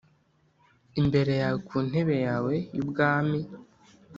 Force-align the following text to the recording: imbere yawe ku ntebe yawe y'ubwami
imbere 0.99 1.33
yawe 1.41 1.57
ku 1.67 1.77
ntebe 1.87 2.15
yawe 2.27 2.53
y'ubwami 2.75 3.39